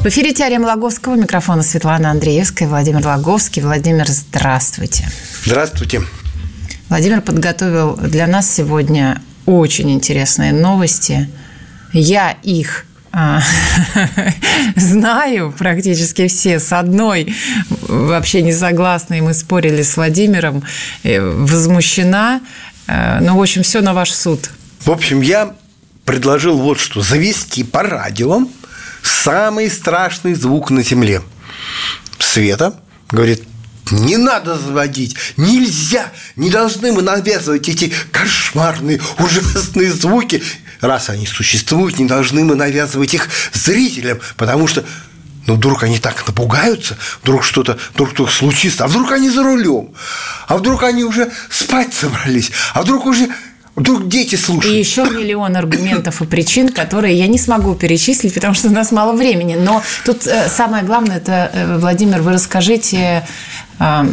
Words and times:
В 0.00 0.06
эфире 0.06 0.32
«Теорема 0.32 0.66
Логовского». 0.66 1.16
Микрофона 1.16 1.64
Светлана 1.64 2.12
Андреевская, 2.12 2.68
Владимир 2.68 3.04
Логовский. 3.04 3.60
Владимир, 3.62 4.06
здравствуйте. 4.06 5.10
Здравствуйте. 5.44 6.02
Владимир 6.88 7.20
подготовил 7.20 7.96
для 7.96 8.28
нас 8.28 8.48
сегодня 8.48 9.20
очень 9.44 9.90
интересные 9.90 10.52
новости. 10.52 11.28
Я 11.92 12.30
их 12.44 12.86
а, 13.10 13.42
знаю 14.76 15.52
практически 15.58 16.28
все. 16.28 16.60
С 16.60 16.72
одной 16.72 17.34
вообще 17.80 18.42
не 18.42 18.52
согласна, 18.52 19.14
и 19.14 19.20
мы 19.20 19.34
спорили 19.34 19.82
с 19.82 19.96
Владимиром, 19.96 20.62
э, 21.02 21.20
возмущена. 21.20 22.40
Э, 22.86 23.18
ну, 23.20 23.36
в 23.36 23.42
общем, 23.42 23.64
все 23.64 23.80
на 23.80 23.94
ваш 23.94 24.12
суд. 24.12 24.48
В 24.84 24.90
общем, 24.92 25.22
я 25.22 25.56
предложил 26.04 26.56
вот 26.56 26.78
что. 26.78 27.02
Завести 27.02 27.64
по 27.64 27.82
радио 27.82 28.46
самый 29.08 29.70
страшный 29.70 30.34
звук 30.34 30.70
на 30.70 30.82
Земле. 30.82 31.22
Света 32.18 32.78
говорит, 33.10 33.42
не 33.90 34.16
надо 34.16 34.58
заводить, 34.58 35.16
нельзя, 35.36 36.12
не 36.36 36.50
должны 36.50 36.92
мы 36.92 37.02
навязывать 37.02 37.68
эти 37.68 37.92
кошмарные, 38.12 39.00
ужасные 39.18 39.92
звуки. 39.92 40.42
Раз 40.80 41.10
они 41.10 41.26
существуют, 41.26 41.98
не 41.98 42.04
должны 42.04 42.44
мы 42.44 42.54
навязывать 42.54 43.14
их 43.14 43.28
зрителям, 43.52 44.20
потому 44.36 44.68
что 44.68 44.84
ну, 45.46 45.54
вдруг 45.54 45.82
они 45.82 45.98
так 45.98 46.26
напугаются, 46.26 46.98
вдруг 47.22 47.42
что-то 47.42 47.78
вдруг 47.94 48.10
что 48.10 48.26
случится, 48.26 48.84
а 48.84 48.88
вдруг 48.88 49.10
они 49.12 49.30
за 49.30 49.42
рулем, 49.42 49.94
а 50.46 50.58
вдруг 50.58 50.82
они 50.82 51.04
уже 51.04 51.32
спать 51.50 51.94
собрались, 51.94 52.52
а 52.74 52.82
вдруг 52.82 53.06
уже 53.06 53.28
Вдруг 53.78 54.08
дети 54.08 54.34
слушают. 54.34 54.74
И 54.74 54.78
еще 54.78 55.04
миллион 55.04 55.56
аргументов 55.56 56.20
и 56.20 56.26
причин, 56.26 56.68
которые 56.70 57.16
я 57.16 57.28
не 57.28 57.38
смогу 57.38 57.74
перечислить, 57.74 58.34
потому 58.34 58.54
что 58.54 58.68
у 58.68 58.72
нас 58.72 58.90
мало 58.90 59.12
времени. 59.12 59.54
Но 59.54 59.82
тут 60.04 60.26
э, 60.26 60.48
самое 60.48 60.84
главное, 60.84 61.18
это, 61.18 61.50
э, 61.52 61.78
Владимир, 61.78 62.20
вы 62.22 62.32
расскажите, 62.32 63.24
э, 63.78 64.06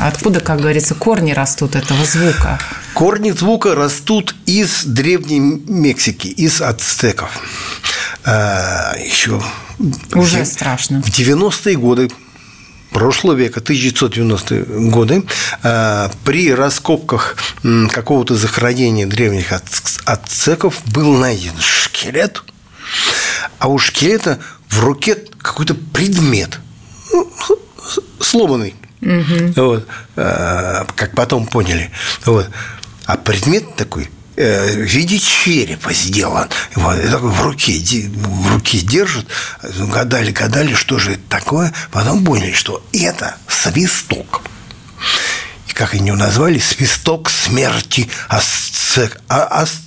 откуда, 0.00 0.40
как 0.40 0.60
говорится, 0.60 0.94
корни 0.94 1.32
растут 1.32 1.74
этого 1.74 2.04
звука. 2.04 2.60
Корни 2.94 3.32
звука 3.32 3.74
растут 3.74 4.36
из 4.46 4.84
Древней 4.84 5.40
Мексики, 5.40 6.28
из 6.28 6.60
ацтеков. 6.60 7.30
Еще 8.24 9.40
Уже 10.12 10.44
страшно. 10.44 11.02
В 11.02 11.08
90-е 11.08 11.76
годы 11.76 12.10
прошлого 12.90 13.36
века, 13.36 13.60
1990-е 13.60 14.90
годы, 14.90 15.24
э, 15.62 16.08
при 16.24 16.52
раскопках 16.52 17.36
какого-то 17.90 18.34
захоронения 18.34 19.06
древних 19.06 19.52
ацеков 20.04 20.82
был 20.86 21.16
найден 21.16 21.58
шкелет, 21.60 22.42
а 23.58 23.68
у 23.68 23.78
шкелета 23.78 24.38
в 24.68 24.80
руке 24.80 25.16
какой-то 25.40 25.74
предмет, 25.74 26.58
ну, 27.12 27.30
сломанный. 28.20 28.74
Угу. 29.00 29.52
Вот, 29.56 29.86
э, 30.16 30.84
как 30.96 31.14
потом 31.14 31.46
поняли. 31.46 31.90
Вот. 32.24 32.48
А 33.06 33.16
предмет 33.16 33.76
такой– 33.76 34.10
в 34.38 34.84
виде 34.84 35.18
черепа 35.18 35.92
сделан. 35.92 36.48
Вот, 36.76 36.96
и 36.98 37.08
такой 37.08 37.30
в 37.30 37.42
руке, 37.42 37.80
в 38.14 38.52
руке 38.52 38.78
держит. 38.78 39.26
Гадали, 39.62 40.30
гадали, 40.30 40.74
что 40.74 40.98
же 40.98 41.12
это 41.12 41.22
такое. 41.28 41.74
Потом 41.90 42.24
поняли, 42.24 42.52
что 42.52 42.82
это 42.92 43.36
свисток. 43.48 44.42
И 45.68 45.72
как 45.72 45.94
они 45.94 46.08
его 46.08 46.16
назвали? 46.16 46.58
Свисток 46.60 47.30
смерти 47.30 48.08
асцек, 48.28 49.20
а, 49.28 49.62
ас, 49.62 49.80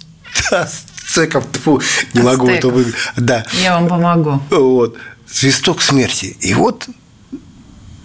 асцеков. 0.51 1.45
Фу, 1.63 1.81
не 2.13 2.21
могу 2.21 2.49
это 2.49 2.67
вы... 2.67 2.93
Да. 3.15 3.45
Я 3.61 3.79
вам 3.79 3.87
помогу. 3.87 4.43
Вот. 4.49 4.97
Свисток 5.31 5.81
смерти. 5.81 6.35
И 6.41 6.53
вот 6.53 6.89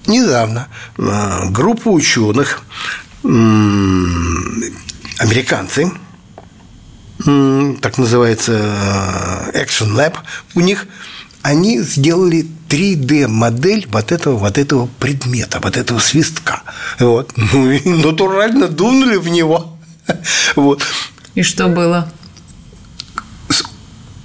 недавно 0.06 0.68
э, 0.96 1.48
группа 1.50 1.88
ученых, 1.88 2.62
американцы, 5.18 5.90
так 7.18 7.98
называется 7.98 8.52
э, 8.52 9.64
Action 9.64 9.94
Lab 9.96 10.16
у 10.54 10.60
них, 10.60 10.86
они 11.42 11.80
сделали 11.80 12.46
3D-модель 12.68 13.86
вот 13.90 14.12
этого, 14.12 14.36
вот 14.36 14.58
этого 14.58 14.88
предмета, 14.98 15.60
вот 15.62 15.76
этого 15.76 15.98
свистка. 15.98 16.62
Вот. 16.98 17.32
Ну, 17.52 17.70
и 17.70 17.88
натурально 17.88 18.68
дунули 18.68 19.16
в 19.16 19.28
него. 19.28 19.78
Вот. 20.56 20.82
И 21.34 21.42
что 21.42 21.68
было? 21.68 22.10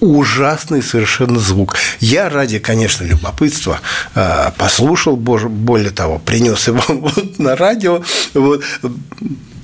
ужасный 0.01 0.81
совершенно 0.81 1.40
звук. 1.40 1.75
Я 2.00 2.28
ради, 2.28 2.59
конечно, 2.59 3.03
любопытства 3.03 3.80
э, 4.16 4.51
послушал, 4.57 5.16
более 5.16 5.91
того, 5.91 6.19
принес 6.19 6.68
его 6.68 6.81
вот 6.88 7.40
на 7.40 7.56
радио. 7.56 8.03
Вот. 8.34 8.63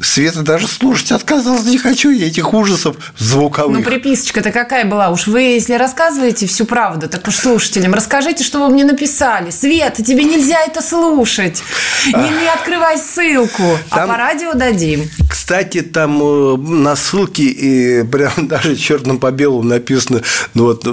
Света 0.02 0.44
даже 0.44 0.68
слушать 0.68 1.12
отказалась, 1.12 1.66
не 1.66 1.78
хочу 1.78 2.12
я 2.12 2.28
этих 2.28 2.54
ужасов 2.54 2.98
звуковых. 3.18 3.80
Ну, 3.80 3.84
приписочка-то 3.84 4.52
какая 4.52 4.86
была? 4.86 5.10
Уж 5.10 5.28
вы, 5.28 5.42
если 5.42 5.74
рассказываете 5.74 6.46
всю 6.46 6.66
правду, 6.66 7.10
так 7.10 7.28
уж 7.28 7.36
слушателям 7.36 7.94
расскажите, 7.96 8.44
что 8.44 8.60
вы 8.60 8.70
мне 8.70 8.86
написали. 8.86 9.50
Света, 9.50 10.04
тебе 10.04 10.24
нельзя 10.24 10.60
это 10.66 10.82
слушать. 10.82 11.64
Не, 12.06 12.14
не 12.14 12.48
открывай 12.48 13.00
ссылку, 13.00 13.64
а 13.90 13.96
там, 13.96 14.10
а 14.10 14.14
по 14.14 14.18
радио 14.18 14.54
дадим. 14.54 15.10
Кстати, 15.28 15.82
там 15.82 16.22
э, 16.22 16.58
на 16.58 16.96
ссылке 16.96 17.44
и 17.44 18.04
прям 18.04 18.34
даже 18.48 18.76
черным 18.76 19.18
по 19.18 19.32
белому 19.32 19.64
написано, 19.64 20.22
ну 20.54 20.66
вот 20.66 20.86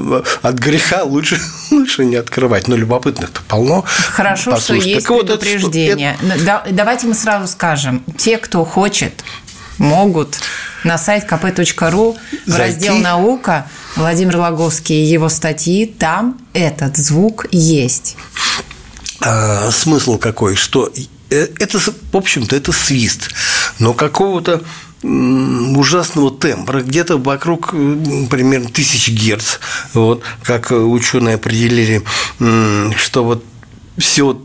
от 0.42 0.54
греха 0.54 1.02
лучше, 1.02 1.38
лучше 1.70 2.06
не 2.06 2.16
открывать. 2.16 2.68
Но 2.68 2.76
любопытных-то 2.76 3.42
полно. 3.48 3.84
Хорошо, 3.86 4.52
Послушать. 4.52 4.82
что 4.82 4.90
есть 4.90 5.06
так 5.06 5.18
предупреждение. 5.18 6.16
Вот 6.22 6.36
это... 6.36 6.64
Давайте 6.70 7.06
мы 7.06 7.14
сразу 7.14 7.46
скажем. 7.48 8.02
Те, 8.16 8.38
кто 8.38 8.64
хочет 8.64 8.93
хочет, 8.94 9.24
могут 9.78 10.36
на 10.84 10.98
сайт 10.98 11.24
kp.ru 11.28 12.16
в 12.46 12.56
раздел 12.56 12.98
«Наука» 12.98 13.66
Владимир 13.96 14.36
Логовский 14.36 15.02
и 15.02 15.06
его 15.06 15.28
статьи, 15.28 15.84
там 15.86 16.38
этот 16.52 16.96
звук 16.96 17.46
есть. 17.50 18.16
А, 19.20 19.70
смысл 19.72 20.18
какой, 20.18 20.54
что 20.54 20.92
э, 21.30 21.48
это, 21.58 21.80
в 21.80 22.16
общем-то, 22.16 22.54
это 22.54 22.70
свист, 22.70 23.30
но 23.80 23.94
какого-то 23.94 24.62
ужасного 25.02 26.30
тембра, 26.30 26.80
где-то 26.80 27.18
вокруг 27.18 27.72
примерно 27.72 28.68
тысячи 28.68 29.10
герц, 29.10 29.58
вот, 29.92 30.22
как 30.44 30.70
ученые 30.70 31.34
определили, 31.34 32.02
что 32.96 33.24
вот 33.24 33.44
все 33.98 34.40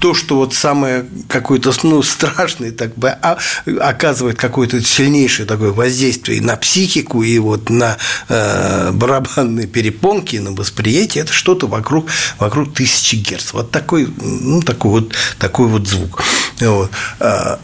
то, 0.00 0.14
что 0.14 0.36
вот 0.36 0.54
самое 0.54 1.06
какое-то 1.28 1.72
ну, 1.82 2.02
страшное, 2.02 2.72
так 2.72 2.94
бы, 2.96 3.08
а, 3.10 3.38
оказывает 3.80 4.38
какое-то 4.38 4.80
сильнейшее 4.82 5.46
такое 5.46 5.72
воздействие 5.72 6.40
на 6.40 6.56
психику 6.56 7.22
и 7.22 7.38
вот 7.38 7.70
на 7.70 7.96
э, 8.28 8.92
барабанные 8.92 9.66
перепонки, 9.66 10.36
на 10.36 10.52
восприятие, 10.52 11.24
это 11.24 11.32
что-то 11.32 11.66
вокруг, 11.66 12.06
вокруг 12.38 12.74
тысячи 12.74 13.16
герц. 13.16 13.52
Вот 13.52 13.70
такой, 13.70 14.08
ну, 14.20 14.62
такой 14.62 14.90
вот, 14.90 15.14
такой 15.38 15.68
вот 15.68 15.86
звук. 15.86 16.22
Вот. 16.60 16.90
А, 17.20 17.58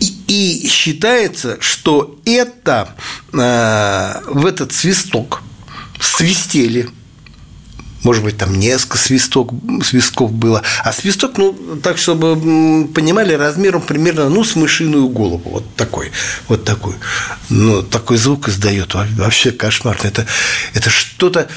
и, 0.00 0.62
и 0.62 0.68
считается, 0.68 1.56
что 1.60 2.18
это 2.24 2.94
э, 3.32 4.20
в 4.26 4.46
этот 4.46 4.72
свисток 4.72 5.42
свистели 6.00 6.88
может 8.02 8.22
быть, 8.22 8.36
там 8.38 8.58
несколько 8.58 8.98
свисток, 8.98 9.52
свистков 9.82 10.32
было. 10.32 10.62
А 10.84 10.92
свисток, 10.92 11.36
ну, 11.36 11.52
так, 11.82 11.98
чтобы 11.98 12.86
понимали, 12.94 13.34
размером 13.34 13.82
примерно, 13.82 14.28
ну, 14.28 14.44
с 14.44 14.54
мышиную 14.54 15.08
голову. 15.08 15.42
Вот 15.50 15.74
такой. 15.74 16.12
Вот 16.48 16.64
такой. 16.64 16.94
Ну, 17.48 17.82
такой 17.82 18.16
звук 18.16 18.48
издает. 18.48 18.94
Вообще 18.94 19.50
кошмарно. 19.50 20.06
Это, 20.06 20.26
это 20.74 20.90
что-то 20.90 21.48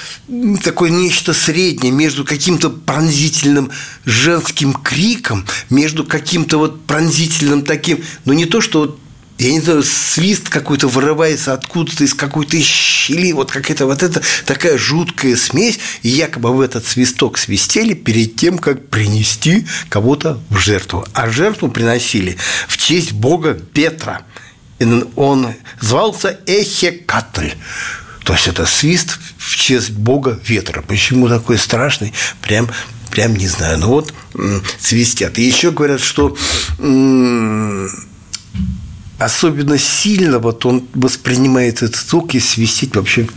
такое 0.63 0.89
нечто 0.89 1.33
среднее 1.33 1.91
между 1.91 2.25
каким-то 2.25 2.69
пронзительным 2.69 3.71
женским 4.05 4.73
криком, 4.73 5.45
между 5.69 6.03
каким-то 6.03 6.57
вот 6.57 6.85
пронзительным 6.85 7.63
таким, 7.63 8.03
ну, 8.25 8.33
не 8.33 8.45
то, 8.45 8.61
что 8.61 8.79
вот 8.79 8.99
я 9.41 9.51
не 9.53 9.59
знаю, 9.59 9.81
свист 9.83 10.49
какой-то 10.49 10.87
вырывается 10.87 11.53
откуда-то 11.53 12.03
из 12.03 12.13
какой-то 12.13 12.61
щели, 12.61 13.31
вот 13.31 13.51
какая-то 13.51 13.87
вот 13.87 14.03
эта 14.03 14.21
такая 14.45 14.77
жуткая 14.77 15.35
смесь, 15.35 15.79
и 16.03 16.09
якобы 16.09 16.55
в 16.55 16.61
этот 16.61 16.85
свисток 16.85 17.39
свистели 17.39 17.95
перед 17.95 18.35
тем, 18.35 18.59
как 18.59 18.89
принести 18.89 19.65
кого-то 19.89 20.39
в 20.49 20.57
жертву. 20.57 21.07
А 21.13 21.29
жертву 21.29 21.69
приносили 21.69 22.37
в 22.67 22.77
честь 22.77 23.13
бога 23.13 23.55
Петра. 23.55 24.21
Он 25.15 25.53
звался 25.79 26.39
Эхекатль. 26.45 27.51
То 28.23 28.33
есть 28.33 28.47
это 28.47 28.67
свист 28.67 29.17
в 29.37 29.55
честь 29.55 29.89
бога 29.89 30.39
ветра. 30.45 30.83
Почему 30.83 31.27
такой 31.27 31.57
страшный? 31.57 32.13
Прям 32.41 32.69
прям 33.09 33.35
не 33.35 33.47
знаю. 33.47 33.79
Ну 33.79 33.87
вот 33.87 34.13
свистят. 34.79 35.39
И 35.39 35.41
еще 35.41 35.71
говорят, 35.71 35.99
что 35.99 36.37
особенно 39.25 39.77
сильно 39.77 40.39
вот 40.39 40.65
он 40.65 40.87
воспринимает 40.93 41.83
этот 41.83 41.95
звук 41.95 42.35
и 42.35 42.39
свистит 42.39 42.95
вообще 42.95 43.27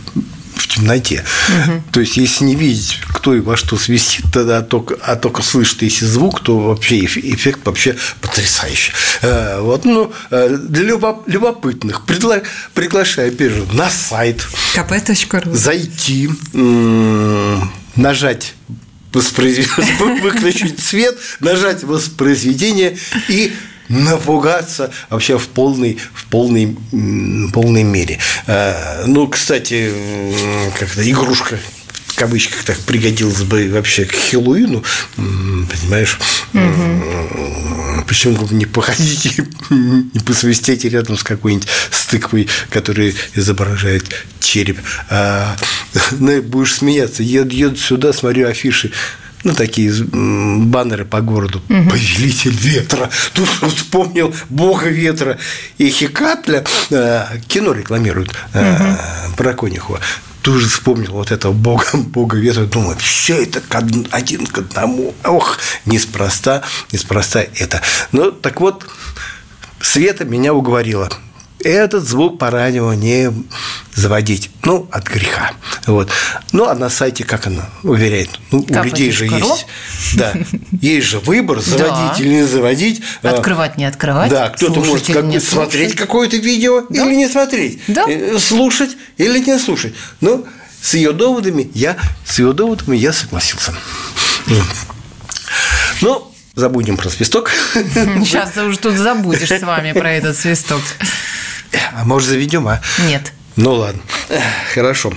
в 0.55 0.67
темноте. 0.67 1.23
Угу. 1.49 1.83
То 1.91 1.99
есть, 1.99 2.17
если 2.17 2.45
не 2.45 2.55
видеть, 2.55 2.99
кто 3.07 3.35
и 3.35 3.39
во 3.39 3.57
что 3.57 3.77
свистит, 3.77 4.25
тогда 4.33 4.61
только, 4.61 4.95
а 5.01 5.15
только 5.15 5.41
слышит 5.41 5.81
если 5.81 6.05
звук, 6.05 6.41
то 6.41 6.57
вообще 6.59 7.05
эффект 7.05 7.59
вообще 7.65 7.95
потрясающий. 8.21 8.93
Э, 9.21 9.59
вот, 9.61 9.85
ну, 9.85 10.11
э, 10.31 10.57
для 10.57 10.83
любопытных 10.83 12.05
пригла... 12.05 12.41
приглашаю, 12.73 13.33
опять 13.33 13.51
же, 13.51 13.65
на 13.73 13.89
сайт. 13.89 14.47
kp.ru 14.75 15.53
Зайти, 15.53 16.29
нажать 17.95 18.53
воспроизведение, 19.13 20.21
выключить 20.21 20.79
свет, 20.79 21.17
нажать 21.39 21.83
воспроизведение 21.83 22.97
и 23.29 23.53
напугаться 23.89 24.91
вообще 25.09 25.37
в 25.37 25.47
полной, 25.47 25.97
в 26.13 26.25
полной, 26.25 26.77
полной 27.53 27.83
мере. 27.83 28.19
А, 28.47 29.03
ну, 29.05 29.27
кстати, 29.27 29.91
как-то 30.77 31.09
игрушка 31.09 31.59
в 32.15 32.17
кавычках 32.17 32.63
так 32.63 32.77
пригодилась 32.79 33.41
бы 33.41 33.69
вообще 33.69 34.05
к 34.05 34.15
Хэллоуину, 34.15 34.85
понимаешь? 35.17 36.17
Угу. 36.53 38.05
Почему 38.07 38.37
бы 38.37 38.55
не 38.55 38.65
походить 38.65 39.41
не 39.69 40.19
посвистеть 40.21 40.85
рядом 40.85 41.17
с 41.17 41.23
какой-нибудь 41.23 41.67
стыквой, 41.91 42.47
которая 42.69 43.13
изображает 43.33 44.05
череп. 44.39 44.79
А, 45.09 45.57
ну, 46.11 46.41
будешь 46.41 46.75
смеяться. 46.75 47.21
Еду, 47.21 47.53
еду 47.53 47.75
сюда, 47.75 48.13
смотрю 48.13 48.47
афиши 48.47 48.93
ну, 49.45 49.53
такие 49.53 49.93
баннеры 50.03 51.05
по 51.05 51.21
городу. 51.21 51.61
Угу. 51.69 51.89
Повелитель 51.89 52.55
ветра. 52.55 53.09
Тут 53.33 53.47
вспомнил 53.75 54.33
Бога 54.49 54.89
ветра 54.89 55.37
и 55.77 55.89
Хикатля. 55.89 56.65
Э, 56.89 57.25
кино 57.47 57.71
рекламируют 57.71 58.35
угу. 58.53 59.35
про 59.37 59.53
конюхова 59.53 60.01
тут 60.41 60.61
же 60.61 60.67
вспомнил 60.67 61.13
вот 61.13 61.31
этого 61.31 61.53
бога, 61.53 61.85
бога 61.93 62.37
ветра, 62.37 62.65
думаю, 62.65 62.95
все 62.99 63.41
это 63.41 63.63
один 64.11 64.45
к 64.45 64.59
одному. 64.59 65.15
Ох, 65.23 65.57
неспроста, 65.85 66.61
неспроста 66.91 67.43
это. 67.55 67.81
Ну, 68.11 68.31
так 68.31 68.61
вот, 68.61 68.85
Света 69.81 70.23
меня 70.23 70.53
уговорила 70.53 71.09
этот 71.65 72.07
звук 72.07 72.37
по 72.37 72.51
радио 72.51 72.93
не 72.93 73.31
заводить. 73.93 74.51
Ну, 74.63 74.87
от 74.91 75.07
греха. 75.07 75.51
Вот. 75.87 76.09
Ну, 76.51 76.65
а 76.65 76.75
на 76.75 76.89
сайте, 76.89 77.23
как 77.23 77.47
она 77.47 77.69
уверяет, 77.83 78.29
ну, 78.51 78.65
у 78.67 78.83
людей 78.83 79.11
же 79.11 79.25
есть. 79.25 79.65
Да, 80.15 80.33
есть 80.81 81.07
же 81.07 81.19
выбор, 81.19 81.59
заводить 81.59 82.19
или 82.19 82.29
не 82.29 82.43
заводить. 82.43 83.01
А, 83.23 83.29
открывать, 83.29 83.77
не 83.77 83.85
открывать. 83.85 84.29
Да, 84.29 84.49
кто-то 84.49 84.79
может 84.81 85.07
как, 85.07 85.25
смотреть 85.41 85.95
какое-то 85.95 86.37
видео 86.37 86.85
да? 86.89 87.05
или 87.05 87.15
не 87.15 87.27
смотреть. 87.27 87.81
Да? 87.87 88.05
Э, 88.07 88.37
слушать 88.39 88.91
или 89.17 89.39
не 89.39 89.57
слушать. 89.57 89.93
Ну, 90.21 90.45
с 90.81 90.93
ее 90.93 91.13
доводами 91.13 91.69
я, 91.73 91.97
с 92.25 92.37
ее 92.37 92.53
доводами 92.53 92.95
я 92.95 93.11
согласился. 93.11 93.73
Ну, 96.01 96.31
забудем 96.53 96.97
про 96.97 97.09
свисток. 97.09 97.49
Сейчас 97.73 98.51
ты 98.51 98.63
уже 98.63 98.77
тут 98.77 98.95
забудешь 98.95 99.49
с 99.49 99.61
вами 99.63 99.93
про 99.93 100.11
этот 100.11 100.37
свисток. 100.37 100.81
А 101.93 102.03
может, 102.05 102.29
заведем, 102.29 102.67
а? 102.67 102.81
Нет. 103.07 103.33
Ну 103.55 103.73
ладно. 103.73 104.01
Хорошо. 104.73 105.13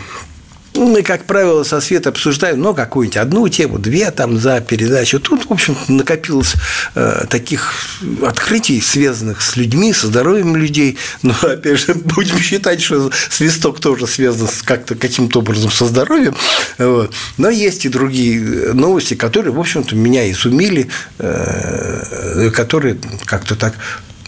Мы, 0.78 1.02
как 1.02 1.24
правило, 1.24 1.64
со 1.64 1.80
Светой 1.80 2.12
обсуждаем, 2.12 2.60
ну, 2.60 2.72
какую-нибудь 2.72 3.16
одну 3.16 3.48
тему, 3.48 3.78
две 3.78 4.10
там 4.12 4.38
за 4.38 4.60
передачу. 4.60 5.18
Тут, 5.18 5.46
в 5.46 5.52
общем 5.52 5.76
накопилось 5.88 6.54
э, 6.94 7.24
таких 7.28 7.74
открытий, 8.22 8.80
связанных 8.80 9.42
с 9.42 9.56
людьми, 9.56 9.92
со 9.92 10.06
здоровьем 10.06 10.54
людей. 10.54 10.96
Но, 11.22 11.34
опять 11.42 11.80
же, 11.80 11.94
будем 12.14 12.38
считать, 12.38 12.80
что 12.80 13.10
свисток 13.28 13.80
тоже 13.80 14.06
связан 14.06 14.46
с 14.46 14.62
как-то 14.62 14.94
каким-то 14.94 15.40
образом 15.40 15.70
со 15.70 15.86
здоровьем. 15.86 16.36
Вот. 16.78 17.12
Но 17.38 17.50
есть 17.50 17.84
и 17.84 17.88
другие 17.88 18.72
новости, 18.72 19.14
которые, 19.14 19.52
в 19.52 19.58
общем-то, 19.58 19.96
меня 19.96 20.30
изумили, 20.30 20.88
э, 21.18 22.50
которые 22.54 22.98
как-то 23.24 23.56
так 23.56 23.74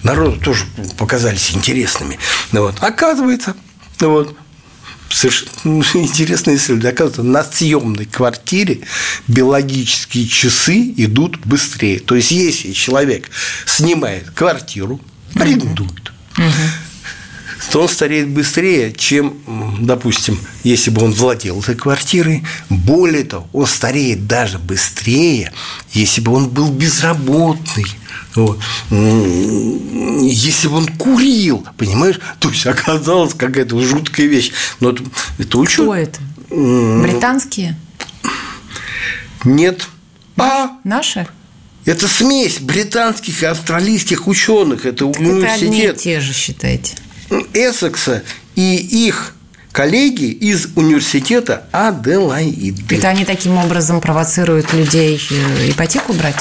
народу 0.02 0.40
тоже 0.40 0.64
показались 0.98 1.54
интересными. 1.54 2.18
Ну, 2.52 2.62
вот. 2.62 2.76
Оказывается, 2.80 3.54
ну, 4.00 4.10
вот, 4.10 4.36
совершенно 5.10 5.84
интересное 5.94 6.56
исследование. 6.56 6.92
Оказывается, 6.92 7.22
на 7.22 7.44
съемной 7.44 8.06
квартире 8.06 8.80
биологические 9.28 10.26
часы 10.26 10.94
идут 10.96 11.38
быстрее. 11.38 12.00
То 12.00 12.14
есть, 12.14 12.30
если 12.30 12.72
человек 12.72 13.30
снимает 13.66 14.30
квартиру, 14.30 15.00
арендует, 15.34 16.12
то 17.70 17.82
он 17.82 17.88
стареет 17.88 18.28
быстрее, 18.28 18.92
чем, 18.92 19.36
допустим, 19.80 20.38
если 20.64 20.90
бы 20.90 21.02
он 21.02 21.12
владел 21.12 21.60
этой 21.60 21.74
квартирой. 21.74 22.42
Более 22.68 23.24
того, 23.24 23.46
он 23.52 23.66
стареет 23.66 24.26
даже 24.26 24.58
быстрее, 24.58 25.52
если 25.92 26.20
бы 26.20 26.32
он 26.32 26.48
был 26.48 26.70
безработный, 26.70 27.86
вот. 28.34 28.60
Если 28.90 30.68
бы 30.68 30.76
он 30.76 30.86
курил, 30.86 31.66
понимаешь, 31.76 32.20
то 32.38 32.48
есть 32.50 32.66
оказалась 32.66 33.34
какая-то 33.34 33.80
жуткая 33.80 34.26
вещь. 34.26 34.52
Но 34.78 34.90
это, 34.90 35.02
это 35.38 35.58
учет. 35.58 35.84
Что 35.84 35.94
это? 35.94 36.20
Британские? 36.48 37.76
Нет. 39.44 39.86
А? 40.36 40.70
Наши? 40.84 41.26
Это 41.84 42.06
смесь 42.08 42.60
британских 42.60 43.42
и 43.42 43.46
австралийских 43.46 44.28
ученых. 44.28 44.86
Это 44.86 45.06
так 45.06 45.20
университет. 45.20 45.62
Это 45.62 45.64
одни 45.64 45.84
и 45.86 45.94
те 45.94 46.20
же, 46.20 46.32
считайте. 46.32 46.94
Эссекса 47.52 48.22
и 48.54 48.76
их 48.76 49.34
коллеги 49.72 50.24
из 50.24 50.68
университета 50.76 51.64
Аделаиды. 51.72 52.96
Это 52.96 53.08
они 53.08 53.24
таким 53.24 53.56
образом 53.58 54.00
провоцируют 54.00 54.72
людей 54.72 55.20
э, 55.30 55.70
ипотеку 55.70 56.12
брать? 56.12 56.36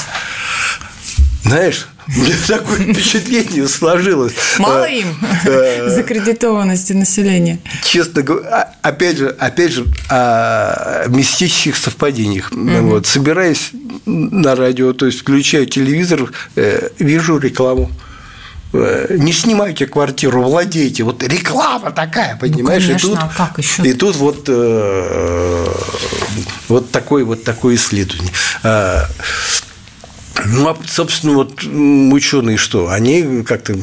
Знаешь, 1.43 1.87
мне 2.07 2.33
такое 2.47 2.79
впечатление 2.79 3.67
сложилось. 3.67 4.33
Мало 4.57 4.89
э, 4.89 4.99
им 4.99 5.07
э, 5.45 5.89
закредитованности 5.95 6.93
населения. 6.93 7.59
Честно 7.83 8.23
говоря, 8.23 8.47
а, 8.49 8.73
опять 8.81 9.17
же, 9.17 9.29
опять 9.29 9.71
же, 9.71 9.85
о 10.09 11.05
мистических 11.07 11.77
совпадениях. 11.77 12.51
Угу. 12.51 12.87
Вот, 12.89 13.07
собираясь 13.07 13.71
на 14.05 14.55
радио, 14.55 14.93
то 14.93 15.05
есть 15.05 15.19
включаю 15.19 15.65
телевизор, 15.65 16.31
э, 16.55 16.89
вижу 16.97 17.37
рекламу 17.37 17.91
не 18.71 19.33
снимайте 19.33 19.87
квартиру, 19.87 20.43
владейте. 20.43 21.03
Вот 21.03 21.23
реклама 21.23 21.91
такая, 21.91 22.33
ну, 22.33 22.39
понимаешь? 22.39 22.83
Ну, 22.83 22.89
конечно, 22.89 23.07
и 23.07 23.09
тут, 23.09 23.19
а 23.19 23.31
как 23.35 23.57
еще? 23.57 23.83
И 23.83 23.93
тут 23.93 24.15
вот, 24.15 24.47
вот, 26.67 26.91
такое, 26.91 27.25
вот 27.25 27.43
такое 27.43 27.75
исследование. 27.75 28.31
Ну, 30.45 30.69
а, 30.69 30.77
собственно, 30.87 31.33
вот 31.33 31.63
ученые 31.63 32.57
что? 32.57 32.89
Они 32.89 33.43
как-то 33.43 33.75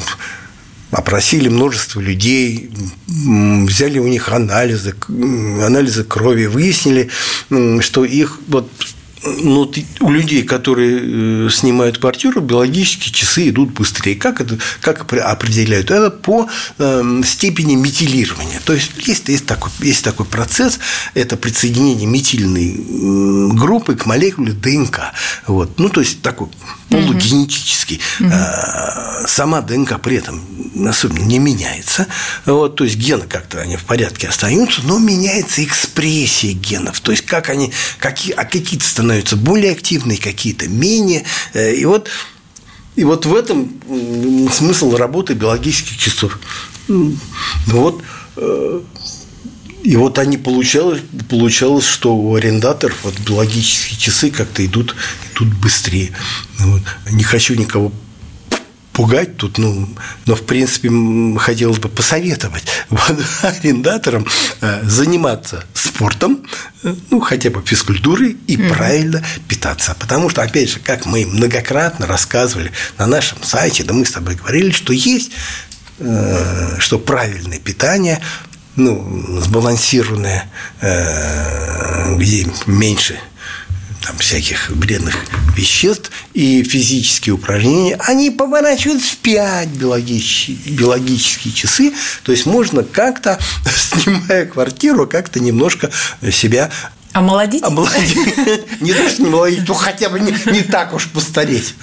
опросили 0.90 1.48
множество 1.48 2.00
людей, 2.00 2.70
взяли 3.06 3.98
у 3.98 4.06
них 4.06 4.30
анализы, 4.30 4.94
анализы 5.08 6.04
крови, 6.04 6.46
выяснили, 6.46 7.10
что 7.80 8.04
их 8.04 8.38
вот 8.46 8.70
ну, 9.42 9.72
у 10.00 10.10
людей, 10.10 10.42
которые 10.42 11.46
э, 11.46 11.50
снимают 11.50 11.98
квартиру, 11.98 12.40
биологические 12.40 13.12
часы 13.12 13.48
идут 13.48 13.72
быстрее. 13.72 14.14
Как 14.14 14.40
это 14.40 14.58
как 14.80 15.12
определяют? 15.12 15.90
Это 15.90 16.10
по 16.10 16.48
э, 16.78 17.22
степени 17.24 17.74
метилирования. 17.74 18.60
То 18.64 18.72
есть 18.72 18.92
есть, 19.06 19.28
есть, 19.28 19.46
такой, 19.46 19.70
есть 19.80 20.04
такой 20.04 20.26
процесс, 20.26 20.78
это 21.14 21.36
присоединение 21.36 22.06
метильной 22.06 23.52
группы 23.54 23.96
к 23.96 24.06
молекуле 24.06 24.52
ДНК. 24.52 25.12
Вот. 25.46 25.78
Ну, 25.78 25.88
то 25.88 26.00
есть 26.00 26.22
такой 26.22 26.48
полугенетический. 26.88 28.00
Угу. 28.20 28.30
Сама 29.26 29.60
ДНК 29.60 30.00
при 30.00 30.16
этом 30.16 30.42
особенно 30.88 31.24
не 31.24 31.38
меняется. 31.38 32.06
Вот, 32.44 32.76
то 32.76 32.84
есть 32.84 32.96
гены 32.96 33.24
как-то 33.26 33.60
они 33.60 33.76
в 33.76 33.84
порядке 33.84 34.28
остаются, 34.28 34.82
но 34.84 34.98
меняется 34.98 35.64
экспрессия 35.64 36.52
генов. 36.52 37.00
То 37.00 37.12
есть 37.12 37.24
как 37.24 37.48
они, 37.48 37.72
какие, 37.98 38.32
а 38.34 38.44
какие-то 38.44 38.86
становятся 38.86 39.15
более 39.36 39.72
активные, 39.72 40.18
какие-то 40.18 40.68
менее. 40.68 41.24
Э, 41.54 41.74
и 41.74 41.84
вот 41.84 42.08
И 42.96 43.04
вот 43.04 43.26
в 43.26 43.34
этом 43.34 43.80
смысл 44.50 44.96
работы 44.96 45.34
биологических 45.34 45.98
часов. 45.98 46.38
Вот 47.66 48.02
э, 48.36 48.80
и 49.82 49.96
вот 49.96 50.18
они 50.18 50.36
получалось, 50.36 51.00
получалось, 51.28 51.86
что 51.86 52.16
у 52.16 52.34
арендаторов 52.34 52.96
вот 53.04 53.14
биологические 53.20 53.98
часы 53.98 54.30
как-то 54.30 54.64
идут, 54.66 54.96
идут 55.32 55.54
быстрее. 55.54 56.10
Вот. 56.58 56.82
Не 57.12 57.22
хочу 57.22 57.54
никого 57.54 57.92
пугать 58.96 59.36
тут, 59.36 59.58
ну, 59.58 59.86
но 60.24 60.34
в 60.34 60.46
принципе 60.46 60.90
хотелось 61.38 61.78
бы 61.78 61.90
посоветовать 61.90 62.64
арендаторам 63.42 64.26
э, 64.62 64.80
заниматься 64.84 65.66
спортом, 65.74 66.46
э, 66.82 66.94
ну, 67.10 67.20
хотя 67.20 67.50
бы 67.50 67.62
физкультурой 67.62 68.38
и 68.46 68.56
mm-hmm. 68.56 68.72
правильно 68.72 69.22
питаться. 69.48 69.94
Потому 70.00 70.30
что, 70.30 70.40
опять 70.40 70.70
же, 70.70 70.80
как 70.80 71.04
мы 71.04 71.26
многократно 71.26 72.06
рассказывали 72.06 72.72
на 72.96 73.06
нашем 73.06 73.42
сайте, 73.42 73.84
да 73.84 73.92
мы 73.92 74.06
с 74.06 74.12
тобой 74.12 74.34
говорили, 74.34 74.70
что 74.70 74.94
есть 74.94 75.30
э, 75.98 76.76
что 76.78 76.98
правильное 76.98 77.58
питание, 77.58 78.22
ну, 78.76 79.40
сбалансированное, 79.42 80.50
где 82.16 82.46
меньше 82.66 83.18
там, 84.06 84.16
всяких 84.18 84.70
вредных 84.70 85.16
веществ 85.56 86.10
и 86.32 86.62
физические 86.62 87.34
упражнения, 87.34 87.96
они 88.06 88.30
поворачивают 88.30 89.02
вспять 89.02 89.68
биологические, 89.68 90.58
биологические 90.74 91.52
часы. 91.52 91.92
То 92.22 92.30
есть 92.30 92.46
можно 92.46 92.84
как-то, 92.84 93.38
снимая 93.64 94.46
квартиру, 94.46 95.06
как-то 95.06 95.40
немножко 95.40 95.90
себя 96.30 96.70
Омолодить? 97.12 97.64
Омолодить. 97.64 98.14
Не 98.82 98.92
то, 98.92 99.08
что 99.08 99.22
не 99.22 99.30
молодить, 99.30 99.66
но 99.66 99.72
хотя 99.72 100.10
бы 100.10 100.20
не, 100.20 100.36
не 100.52 100.60
так 100.60 100.92
уж 100.92 101.08
постареть. 101.08 101.74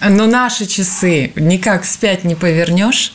Но 0.00 0.24
наши 0.24 0.64
часы 0.64 1.32
никак 1.36 1.84
вспять 1.84 2.24
не 2.24 2.34
повернешь. 2.34 3.12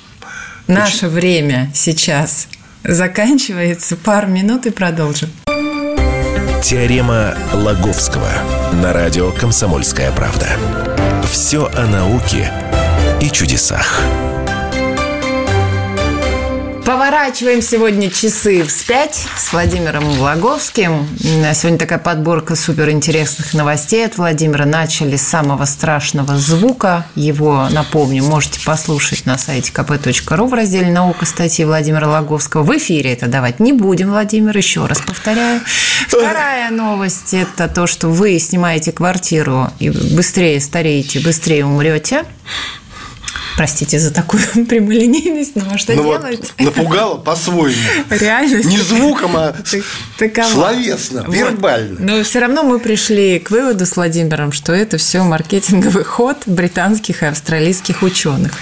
Наше 0.68 1.08
время 1.08 1.72
сейчас 1.74 2.48
заканчивается. 2.84 3.96
Пару 3.96 4.28
минут 4.28 4.68
и 4.68 4.70
продолжим. 4.70 5.32
Теорема 6.62 7.36
Лаговского 7.54 8.30
на 8.74 8.92
радио 8.92 9.32
«Комсомольская 9.32 10.12
правда». 10.12 10.48
Все 11.24 11.70
о 11.74 11.86
науке 11.86 12.52
и 13.22 13.30
чудесах. 13.30 14.02
Поворачиваем 16.88 17.62
сегодня 17.62 18.10
часы 18.10 18.64
вспять 18.64 19.28
с 19.36 19.52
Владимиром 19.52 20.22
Лаговским. 20.22 21.06
Сегодня 21.54 21.78
такая 21.78 22.00
подборка 22.00 22.56
суперинтересных 22.56 23.54
новостей 23.54 24.06
от 24.06 24.18
Владимира. 24.18 24.64
Начали 24.64 25.18
с 25.18 25.22
самого 25.24 25.66
страшного 25.66 26.38
звука. 26.38 27.06
Его, 27.14 27.68
напомню, 27.72 28.24
можете 28.24 28.62
послушать 28.64 29.26
на 29.26 29.38
сайте 29.38 29.74
kp.ru 29.74 30.48
в 30.48 30.54
разделе 30.54 30.90
«Наука» 30.90 31.26
статьи 31.26 31.66
Владимира 31.66 32.08
Лаговского. 32.08 32.64
В 32.64 32.78
эфире 32.78 33.12
это 33.12 33.28
давать 33.28 33.60
не 33.60 33.74
будем, 33.74 34.12
Владимир, 34.12 34.56
еще 34.56 34.86
раз 34.86 35.02
повторяю. 35.02 35.60
Вторая 36.08 36.72
новость– 36.72 37.34
это 37.34 37.68
то, 37.68 37.86
что 37.88 38.08
вы 38.08 38.40
снимаете 38.40 38.94
квартиру 38.94 39.72
и 39.80 39.90
быстрее 39.90 40.62
стареете, 40.62 41.20
быстрее 41.20 41.66
умрете. 41.66 42.24
Простите 43.58 43.98
за 43.98 44.14
такую 44.14 44.44
прямолинейность, 44.70 45.56
но 45.56 45.78
что 45.80 45.94
ну 45.96 46.04
делать? 46.04 46.54
Вот, 46.60 46.60
напугала 46.60 47.18
по-своему. 47.18 47.76
Реально. 48.12 48.62
Не 48.62 48.78
звуком, 48.78 49.36
а 49.36 49.56
Такова. 50.20 50.48
словесно, 50.48 51.24
вот. 51.24 51.36
вербально. 51.36 52.00
Но 52.00 52.24
все 52.24 52.40
равно 52.40 52.62
мы 52.62 52.80
пришли 52.80 53.40
к 53.40 53.50
выводу 53.50 53.88
с 53.88 53.96
Владимиром, 53.96 54.52
что 54.52 54.74
это 54.74 55.00
все 55.00 55.24
маркетинговый 55.24 56.04
ход 56.04 56.38
британских 56.46 57.24
и 57.24 57.26
австралийских 57.26 58.04
ученых. 58.04 58.54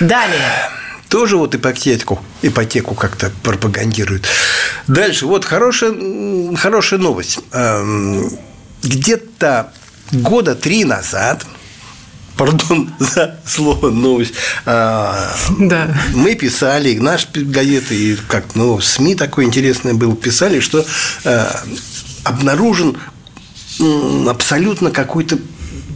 Далее 0.00 0.70
тоже 1.10 1.36
вот 1.36 1.54
ипотеку, 1.54 2.20
ипотеку 2.40 2.94
как-то 2.94 3.30
пропагандируют. 3.42 4.24
Дальше, 4.86 5.26
вот 5.26 5.44
хорошая, 5.44 5.92
хорошая 6.56 7.00
новость. 7.00 7.40
Эм, 7.52 8.30
где-то 8.82 9.72
года 10.12 10.54
три 10.54 10.84
назад– 10.84 11.44
пардон 12.40 12.88
за 12.98 13.38
слово 13.46 13.90
новость. 13.90 14.32
А, 14.64 15.36
да. 15.58 15.94
Мы 16.14 16.34
писали, 16.34 16.96
наш 16.96 17.28
газета 17.34 17.92
и 17.92 18.16
как 18.16 18.54
ну, 18.54 18.80
СМИ 18.80 19.14
такое 19.14 19.44
интересное 19.44 19.92
было, 19.92 20.16
писали, 20.16 20.60
что 20.60 20.82
а, 21.24 21.62
обнаружен 22.24 22.96
абсолютно 24.26 24.90
какой-то 24.90 25.38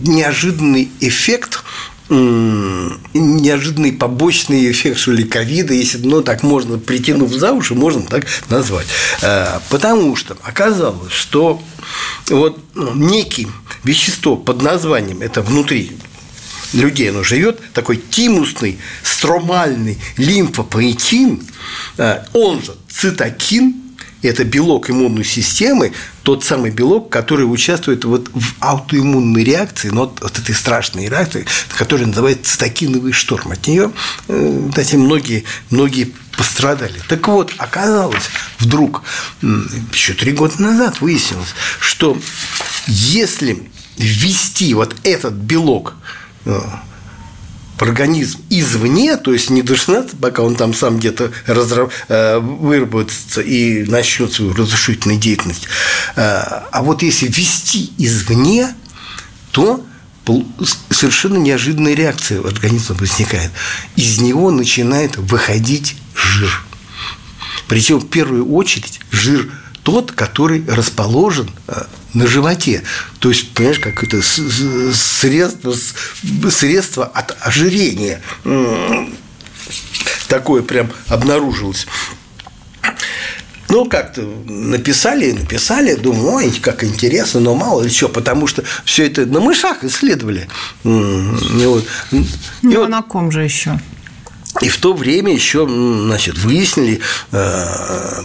неожиданный 0.02 0.90
эффект 1.00 1.64
неожиданный 2.10 3.90
побочный 3.90 4.70
эффект, 4.70 4.98
что 4.98 5.12
ли, 5.12 5.24
ковида, 5.24 5.72
если, 5.72 5.96
ну, 6.06 6.20
так 6.20 6.42
можно, 6.42 6.76
притянув 6.76 7.32
за 7.32 7.52
уши, 7.52 7.74
можно 7.74 8.02
так 8.02 8.26
назвать. 8.50 8.86
А, 9.22 9.62
потому 9.70 10.14
что 10.14 10.36
оказалось, 10.42 11.14
что 11.14 11.62
вот 12.28 12.58
ну, 12.74 12.92
некий 12.94 13.48
вещество 13.84 14.36
под 14.36 14.60
названием, 14.60 15.22
это 15.22 15.40
внутри 15.40 15.92
людей 16.75 17.11
оно 17.11 17.23
живет, 17.23 17.61
такой 17.73 17.97
тимусный, 17.97 18.78
стромальный 19.02 19.99
лимфопоэтин, 20.16 21.43
а, 21.99 22.26
он 22.33 22.62
же 22.62 22.75
цитокин, 22.88 23.75
это 24.23 24.45
белок 24.45 24.90
иммунной 24.90 25.25
системы, 25.25 25.93
тот 26.23 26.45
самый 26.45 26.71
белок, 26.71 27.11
который 27.11 27.43
участвует 27.43 28.04
вот 28.04 28.31
в 28.33 28.54
аутоиммунной 28.61 29.45
реакции, 29.45 29.90
но 29.90 30.02
вот, 30.02 30.21
вот 30.23 30.38
этой 30.38 30.54
страшной 30.54 31.09
реакции, 31.09 31.45
которая 31.76 32.07
называется 32.07 32.52
цитокиновый 32.52 33.12
шторм. 33.12 33.52
От 33.52 33.66
нее, 33.66 33.93
кстати, 34.71 34.97
многие, 34.97 35.45
многие 35.69 36.12
пострадали. 36.38 36.99
Так 37.09 37.28
вот, 37.28 37.52
оказалось 37.59 38.31
вдруг, 38.59 39.02
еще 39.93 40.14
три 40.14 40.33
года 40.33 40.61
назад 40.62 41.02
выяснилось, 41.02 41.54
что 41.78 42.16
если 42.87 43.62
ввести 43.99 44.73
вот 44.73 44.97
этот 45.04 45.35
белок 45.35 45.95
Э, 45.97 46.24
организм 47.78 48.40
извне, 48.50 49.16
то 49.16 49.32
есть 49.32 49.50
не 49.50 49.62
дожидаться, 49.62 50.16
пока 50.16 50.42
он 50.42 50.56
там 50.56 50.74
сам 50.74 50.98
где-то 50.98 51.32
разраб... 51.46 51.92
Э, 52.08 52.38
выработается 52.38 53.40
и 53.40 53.84
начнет 53.84 54.32
свою 54.32 54.54
разрушительную 54.54 55.18
деятельность. 55.18 55.66
Э, 56.16 56.42
а 56.70 56.82
вот 56.82 57.02
если 57.02 57.26
ввести 57.26 57.92
извне, 57.98 58.74
то 59.50 59.84
совершенно 60.90 61.36
неожиданная 61.36 61.94
реакция 61.94 62.40
в 62.40 62.46
организме 62.46 62.96
возникает. 62.96 63.50
Из 63.96 64.20
него 64.20 64.50
начинает 64.50 65.16
выходить 65.16 65.96
жир. 66.14 66.64
Причем 67.68 67.98
в 67.98 68.08
первую 68.08 68.50
очередь 68.54 69.00
жир 69.10 69.50
тот, 69.82 70.12
который 70.12 70.64
расположен 70.66 71.50
на 72.14 72.26
животе. 72.26 72.83
То 73.18 73.28
есть, 73.28 73.52
понимаешь, 73.52 73.80
как 73.80 74.02
это 74.02 74.23
средство, 74.23 75.75
средство 76.50 77.04
от 77.04 77.37
ожирения. 77.40 78.23
Такое 80.28 80.62
прям 80.62 80.90
обнаружилось. 81.09 81.87
Ну, 83.68 83.87
как-то 83.87 84.23
написали, 84.47 85.33
написали, 85.33 85.94
думаю, 85.94 86.35
ой, 86.35 86.52
как 86.61 86.85
интересно, 86.85 87.40
но 87.40 87.54
мало 87.54 87.83
ли 87.83 87.90
что, 87.90 88.09
потому 88.09 88.47
что 88.47 88.62
все 88.85 89.06
это 89.06 89.26
на 89.26 89.40
мышах 89.40 89.83
исследовали. 89.83 90.49
И 90.85 90.88
вот, 91.66 91.85
и 92.12 92.25
ну, 92.62 92.80
вот, 92.80 92.88
на 92.88 93.02
ком 93.02 93.33
же 93.33 93.42
еще? 93.42 93.80
И 94.61 94.68
в 94.68 94.76
то 94.78 94.92
время 94.92 95.33
еще, 95.35 95.66
значит, 95.66 96.38
выяснили 96.38 97.00
э, 97.33 98.23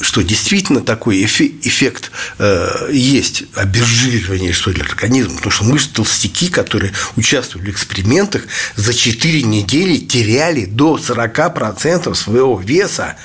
что 0.00 0.22
действительно 0.22 0.80
такой 0.80 1.22
эффект 1.24 2.10
э, 2.38 2.88
есть 2.92 3.44
обезжиривание 3.54 4.52
что 4.52 4.70
ли 4.70 4.80
организма, 4.80 5.36
потому 5.36 5.50
что 5.50 5.64
мышцы 5.64 5.90
толстяки, 5.90 6.48
которые 6.48 6.92
участвовали 7.16 7.70
в 7.70 7.74
экспериментах, 7.74 8.42
за 8.76 8.94
4 8.94 9.42
недели 9.42 9.98
теряли 9.98 10.64
до 10.64 10.96
40% 10.96 12.14
своего 12.14 12.58
веса. 12.58 13.16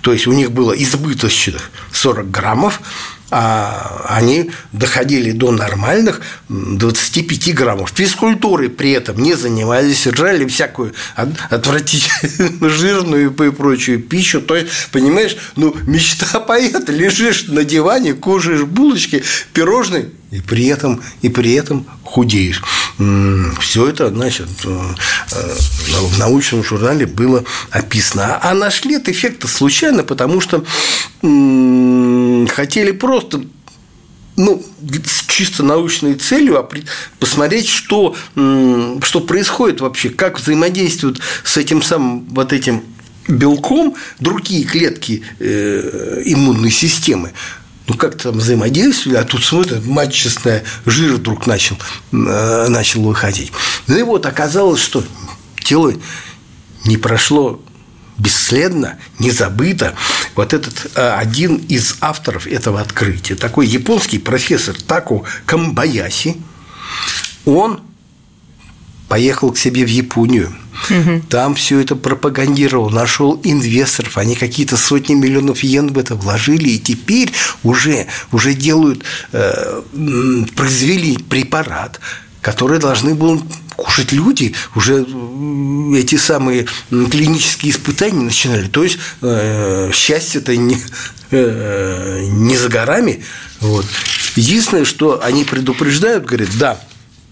То 0.00 0.12
есть 0.12 0.26
у 0.26 0.32
них 0.32 0.52
было 0.52 0.72
избыточных 0.72 1.70
40 1.92 2.30
граммов, 2.30 2.80
а 3.34 4.04
они 4.10 4.50
доходили 4.72 5.32
до 5.32 5.52
нормальных 5.52 6.20
25 6.50 7.54
граммов. 7.54 7.90
Физкультурой 7.94 8.68
при 8.68 8.90
этом 8.90 9.22
не 9.22 9.32
занимались, 9.32 10.04
жрали 10.04 10.46
всякую 10.46 10.92
отвратительную 11.16 12.70
жирную 12.70 13.30
и 13.30 13.50
прочую 13.50 14.00
пищу. 14.00 14.42
То 14.42 14.56
есть, 14.56 14.68
понимаешь, 14.92 15.36
ну, 15.56 15.74
мечта 15.86 16.40
поэта, 16.40 16.92
лежишь 16.92 17.46
на 17.48 17.64
диване, 17.64 18.12
кушаешь 18.12 18.64
булочки, 18.64 19.24
пирожные, 19.54 20.10
и 20.30 20.40
при 20.40 20.66
этом, 20.66 21.02
и 21.20 21.28
при 21.28 21.52
этом 21.52 21.86
худеешь. 22.04 22.62
Все 23.60 23.88
это, 23.88 24.08
значит, 24.08 24.48
э, 24.64 24.80
э, 25.32 25.54
в 26.00 26.18
научном 26.18 26.64
журнале 26.64 27.06
было 27.06 27.44
описано. 27.70 28.38
А 28.42 28.54
нашли 28.54 28.96
этот 28.96 29.10
эффект 29.10 29.48
случайно, 29.48 30.04
потому 30.04 30.40
что 30.40 30.64
хотели 32.48 32.92
просто 32.92 33.42
ну, 34.36 34.64
с 35.04 35.26
чисто 35.26 35.62
научной 35.62 36.14
целью 36.14 36.66
посмотреть, 37.18 37.68
что, 37.68 38.16
что 38.34 39.20
происходит 39.20 39.80
вообще, 39.80 40.08
как 40.08 40.40
взаимодействуют 40.40 41.20
с 41.44 41.56
этим 41.56 41.82
самым 41.82 42.26
вот 42.30 42.52
этим 42.52 42.82
белком 43.28 43.94
другие 44.20 44.64
клетки 44.64 45.22
э, 45.38 46.22
иммунной 46.24 46.70
системы. 46.70 47.32
Ну, 47.88 47.94
как 47.96 48.16
там 48.16 48.38
взаимодействовали, 48.38 49.18
а 49.18 49.24
тут 49.24 49.44
смотрят, 49.44 49.84
матчастная 49.84 50.64
жир 50.86 51.14
вдруг 51.14 51.46
начал, 51.46 51.76
э, 52.12 52.66
начал 52.68 53.02
выходить. 53.02 53.52
Ну 53.86 53.98
и 53.98 54.02
вот 54.02 54.24
оказалось, 54.24 54.80
что 54.80 55.04
тело 55.62 55.92
не 56.84 56.96
прошло 56.96 57.60
бесследно, 58.18 58.98
не 59.18 59.30
забыто. 59.30 59.94
Вот 60.34 60.52
этот 60.54 60.92
э, 60.94 61.14
один 61.14 61.56
из 61.56 61.96
авторов 62.00 62.46
этого 62.46 62.80
открытия, 62.80 63.34
такой 63.34 63.66
японский 63.66 64.18
профессор 64.18 64.74
Таку 64.80 65.24
Камбаяси, 65.46 66.36
он 67.44 67.80
поехал 69.08 69.52
к 69.52 69.58
себе 69.58 69.84
в 69.84 69.88
Японию. 69.88 70.54
Угу. 70.90 71.22
Там 71.28 71.54
все 71.54 71.80
это 71.80 71.96
пропагандировал, 71.96 72.90
нашел 72.90 73.38
инвесторов, 73.44 74.16
они 74.16 74.34
какие-то 74.34 74.76
сотни 74.76 75.14
миллионов 75.14 75.62
йен 75.62 75.92
в 75.92 75.98
это 75.98 76.14
вложили, 76.14 76.70
и 76.70 76.78
теперь 76.78 77.30
уже, 77.62 78.06
уже 78.32 78.54
делают, 78.54 79.04
э, 79.32 79.82
произвели 80.56 81.18
препарат, 81.18 82.00
который 82.40 82.78
должны 82.78 83.14
были 83.14 83.40
кушать 83.76 84.12
люди, 84.12 84.54
уже 84.74 85.06
эти 85.96 86.16
самые 86.16 86.66
клинические 86.90 87.72
испытания 87.72 88.20
начинали. 88.20 88.68
То 88.68 88.84
есть 88.84 88.98
э, 89.20 89.90
счастье-то 89.92 90.56
не, 90.56 90.76
э, 91.30 92.26
не 92.28 92.56
за 92.56 92.68
горами. 92.68 93.22
Вот. 93.60 93.86
Единственное, 94.36 94.84
что 94.84 95.22
они 95.22 95.44
предупреждают, 95.44 96.26
говорят, 96.26 96.50
да, 96.58 96.80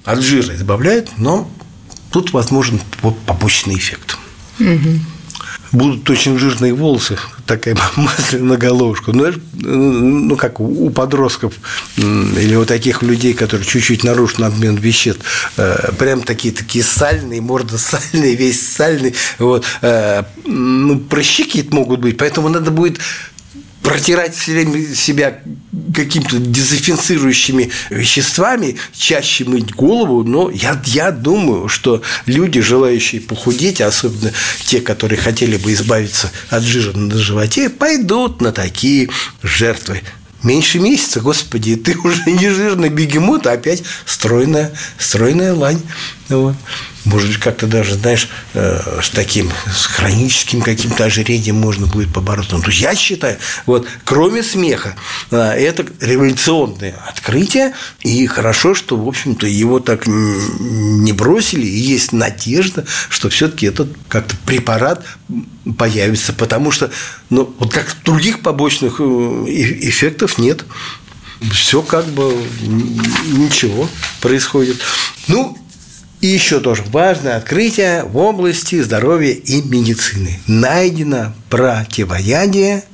от 0.05 0.21
жира 0.21 0.55
избавляют, 0.55 1.11
но 1.19 1.51
тут 2.11 2.33
возможен 2.33 2.81
побочный 3.27 3.77
эффект. 3.77 4.17
Угу 4.59 5.01
будут 5.73 6.09
очень 6.11 6.39
жирные 6.39 6.75
волосы, 6.75 7.17
такая 7.47 7.77
масляная 7.97 8.57
головушка. 8.57 9.13
Ну, 9.13 9.33
ну, 9.53 10.37
как 10.37 10.61
у 10.61 10.91
подростков 10.91 11.55
или 11.97 12.55
у 12.55 12.65
таких 12.65 13.03
людей, 13.03 13.35
которые 13.35 13.67
чуть-чуть 13.67 14.05
нарушен 14.05 14.45
обмен 14.45 14.77
веществ, 14.77 15.23
э, 15.57 15.93
прям 15.99 16.23
такие 16.23 16.53
такие 16.53 16.85
сальные, 16.85 17.41
морда 17.41 17.79
сальная, 17.79 18.35
весь 18.35 18.67
сальный. 18.67 19.15
Вот. 19.39 19.65
Э, 19.83 20.25
ну, 20.45 20.99
прыщи 20.99 21.45
какие-то 21.45 21.75
могут 21.75 22.01
быть, 22.01 22.17
поэтому 22.17 22.49
надо 22.49 22.71
будет 22.71 22.99
протирать 23.83 24.35
все 24.37 24.53
время 24.53 24.95
себя 24.95 25.41
какими-то 25.95 26.39
дезинфицирующими 26.39 27.71
веществами, 27.91 28.77
чаще 28.93 29.45
мыть 29.45 29.75
голову, 29.75 30.25
но 30.25 30.51
я, 30.51 30.81
я 30.87 31.11
думаю, 31.11 31.69
что 31.69 32.03
люди, 32.27 32.61
желающие 32.61 33.21
похудеть, 33.21 33.81
особенно 33.81 34.33
те, 34.67 34.81
которые 34.81 35.19
хотели 35.19 35.57
бы 35.57 35.73
избавиться 35.73 36.31
от 36.49 36.63
жира 36.63 36.97
на 36.97 37.17
животе, 37.17 37.69
пойдут 37.69 38.41
на 38.41 38.53
такие 38.53 39.09
жертвы. 39.43 40.03
Меньше 40.43 40.79
месяца, 40.79 41.21
господи, 41.21 41.77
ты 41.77 41.97
уже 42.05 42.31
не 42.31 42.49
жирный 42.51 42.89
бегемот, 42.89 43.47
а 43.47 43.53
опять 43.53 43.83
стройная, 44.07 44.73
стройная 44.99 45.55
лань. 45.55 45.83
Вот. 46.31 46.55
Может 47.05 47.29
быть, 47.29 47.39
как-то 47.39 47.67
даже, 47.67 47.95
знаешь, 47.95 48.29
э, 48.55 49.01
с 49.03 49.11
таким 49.11 49.51
с 49.67 49.87
хроническим 49.87 50.63
каким-то 50.63 51.05
ожирением 51.05 51.57
можно 51.57 51.87
будет 51.87 52.13
побороться. 52.13 52.57
Ну, 52.57 52.63
я 52.69 52.95
считаю, 52.95 53.39
вот, 53.67 53.89
кроме 54.05 54.43
смеха, 54.45 54.95
э, 55.31 55.37
это 55.37 55.85
революционное 56.01 56.95
открытие, 57.09 57.73
и 58.01 58.27
хорошо, 58.27 58.75
что, 58.75 58.97
в 58.97 59.09
общем-то, 59.09 59.47
его 59.47 59.81
так 59.81 60.07
не 60.07 61.13
бросили, 61.13 61.67
и 61.67 61.79
есть 61.79 62.13
надежда, 62.13 62.85
что 63.09 63.29
все-таки 63.29 63.67
этот 63.67 63.89
как-то 64.09 64.37
препарат 64.47 65.05
появится, 65.77 66.33
потому 66.33 66.71
что, 66.71 66.91
ну, 67.29 67.53
вот 67.59 67.73
как 67.73 67.97
других 68.05 68.41
побочных 68.41 69.01
э, 69.01 69.03
эффектов 69.03 70.39
нет 70.39 70.65
все 71.53 71.83
как 71.83 72.07
бы 72.07 72.37
ничего 72.63 73.89
происходит. 74.21 74.81
Ну, 75.27 75.57
и 76.21 76.27
еще 76.27 76.61
тоже 76.61 76.83
важное 76.89 77.37
открытие 77.37 78.05
в 78.05 78.17
области 78.17 78.81
здоровья 78.83 79.33
и 79.33 79.63
медицины. 79.63 80.39
Найдено 80.47 81.33
противоядие 81.49 82.85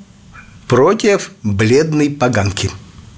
против 0.69 1.33
бледной 1.43 2.11
поганки. 2.11 2.71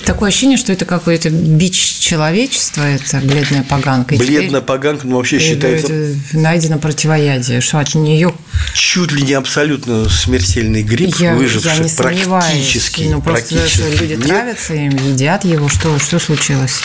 Такое 0.05 0.29
ощущение, 0.29 0.57
что 0.57 0.73
это 0.73 0.85
какой-то 0.85 1.29
бич 1.29 1.75
человечества, 1.75 2.83
это 2.83 3.19
бледная 3.19 3.65
поганка. 3.65 4.15
И 4.15 4.19
бледная 4.19 4.61
поганка, 4.61 5.07
ну, 5.07 5.17
вообще 5.17 5.41
считается... 5.41 6.15
Найдено 6.33 6.79
противоядие, 6.79 7.61
что 7.61 7.81
от 7.81 7.95
нее... 7.95 8.33
Чуть 8.75 9.13
ли 9.13 9.23
не 9.23 9.33
абсолютно 9.35 10.09
смертельный 10.09 10.83
грипп, 10.83 11.17
я, 11.17 11.35
выживший 11.35 11.73
я 11.73 11.85
не 11.85 11.91
практически. 11.91 13.03
Ну, 13.03 13.21
просто 13.21 13.55
практически 13.55 14.01
люди 14.01 14.15
нет. 14.15 14.27
травятся 14.27 14.75
им, 14.75 14.91
едят 14.91 15.45
его. 15.45 15.69
Что, 15.69 15.99
что 15.99 16.19
случилось? 16.19 16.81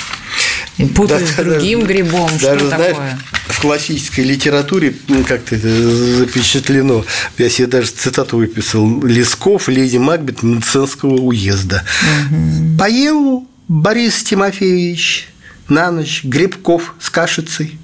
И 0.77 0.85
путают 0.85 1.23
да, 1.23 1.31
с 1.31 1.35
другим 1.35 1.81
даже, 1.81 1.93
грибом. 1.93 2.29
Даже, 2.39 2.59
что 2.59 2.67
знаешь, 2.69 2.95
такое? 2.95 3.19
В 3.47 3.61
классической 3.61 4.21
литературе 4.21 4.95
ну, 5.07 5.23
как-то 5.23 5.55
запечатлено. 5.57 7.05
Я 7.37 7.49
себе 7.49 7.67
даже 7.67 7.89
цитату 7.89 8.37
выписал. 8.37 9.03
Лесков, 9.03 9.69
леди 9.69 9.97
Макбет 9.97 10.41
медицинского 10.41 11.15
уезда. 11.15 11.83
Угу. 12.31 12.77
Поел 12.79 13.47
Борис 13.67 14.23
Тимофеевич 14.23 15.29
на 15.69 15.91
ночь 15.91 16.23
грибков 16.23 16.95
с 16.99 17.09
кашицей. 17.09 17.77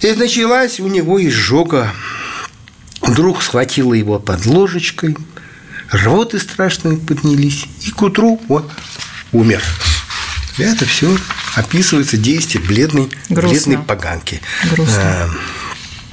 И 0.00 0.12
началась 0.12 0.80
у 0.80 0.88
него 0.88 1.22
изжога. 1.24 1.92
Вдруг 3.02 3.42
схватила 3.42 3.94
его 3.94 4.18
под 4.18 4.46
ложечкой, 4.46 5.16
рвоты 5.90 6.38
страшные 6.38 6.96
поднялись, 6.96 7.66
и 7.84 7.90
к 7.90 8.00
утру 8.00 8.40
вот 8.48 8.70
умер. 9.32 9.62
Это 10.58 10.84
все 10.84 11.16
описывается 11.54 12.16
действие 12.16 12.64
бледной, 12.64 13.10
бледной 13.28 13.78
поганки. 13.78 14.40
Грустно. 14.70 15.00
Э, 15.00 15.28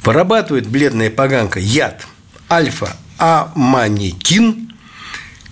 Порабатывает 0.02 0.66
бледная 0.66 1.10
поганка 1.10 1.60
яд 1.60 2.06
альфа-аманитин, 2.48 4.72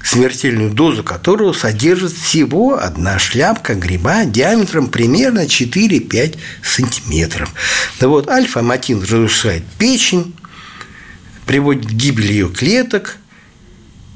смертельную 0.02 0.70
дозу 0.70 1.04
которого 1.04 1.52
содержит 1.52 2.12
всего 2.12 2.82
одна 2.82 3.18
шляпка 3.18 3.74
гриба 3.74 4.24
диаметром 4.24 4.86
примерно 4.88 5.44
4-5 5.44 6.38
сантиметров. 6.62 7.52
Да 8.00 8.08
вот 8.08 8.28
альфа-аматин 8.28 9.02
разрушает 9.02 9.64
печень, 9.78 10.34
приводит 11.44 11.84
к 11.86 11.90
гибели 11.90 12.32
ее 12.32 12.48
клеток, 12.48 13.18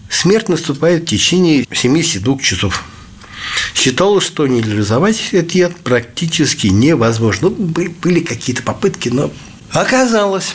смерть 0.09 0.49
наступает 0.49 1.03
в 1.03 1.07
течение 1.07 1.67
72 1.71 2.39
часов. 2.39 2.83
Считалось, 3.75 4.25
что 4.25 4.47
нейтрализовать 4.47 5.31
этот 5.33 5.53
яд 5.53 5.77
практически 5.77 6.69
невозможно. 6.69 7.51
Ну, 7.51 7.55
были 7.57 8.21
какие-то 8.21 8.63
попытки, 8.63 9.09
но 9.09 9.33
оказалось, 9.71 10.55